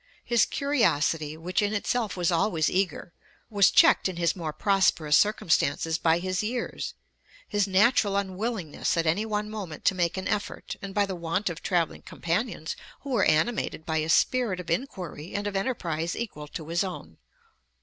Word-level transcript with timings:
His 0.23 0.47
curiosity, 0.47 1.37
which 1.37 1.61
in 1.61 1.73
itself 1.75 2.17
was 2.17 2.31
always 2.31 2.71
eager, 2.71 3.13
was 3.51 3.69
checked 3.69 4.09
in 4.09 4.15
his 4.15 4.35
more 4.35 4.51
prosperous 4.51 5.15
circumstances 5.15 5.99
by 5.99 6.17
his 6.17 6.41
years, 6.41 6.95
his 7.47 7.67
natural 7.67 8.17
unwillingness 8.17 8.97
at 8.97 9.05
any 9.05 9.27
one 9.27 9.47
moment 9.47 9.85
to 9.85 9.93
make 9.93 10.17
an 10.17 10.27
effort, 10.27 10.75
and 10.81 10.95
by 10.95 11.05
the 11.05 11.13
want 11.15 11.51
of 11.51 11.61
travelling 11.61 12.01
companions 12.01 12.75
who 13.01 13.11
were 13.11 13.25
animated 13.25 13.85
by 13.85 13.97
a 13.97 14.09
spirit 14.09 14.59
of 14.59 14.71
inquiry 14.71 15.35
and 15.35 15.45
of 15.45 15.55
enterprise 15.55 16.15
equal 16.15 16.47
to 16.47 16.69
his 16.69 16.83
own. 16.83 17.19